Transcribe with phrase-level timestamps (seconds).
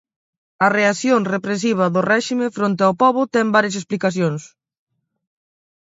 [0.65, 4.41] A reacción represiva do Réxime fronte o pobo ten varias explicacións.